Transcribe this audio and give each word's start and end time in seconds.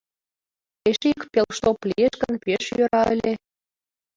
Эше 0.89 1.05
ик 1.13 1.21
пелштоп 1.33 1.79
лиеш 1.89 2.13
гын, 2.21 2.33
пеш 2.43 2.63
йӧра 2.77 3.03
ыле... 3.13 3.33